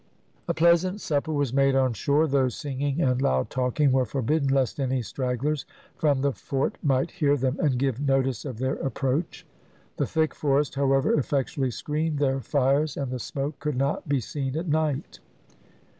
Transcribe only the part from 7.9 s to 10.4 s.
notice of their approach. The thick